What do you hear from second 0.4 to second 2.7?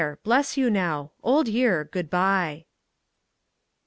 you now! Old Year, good bye!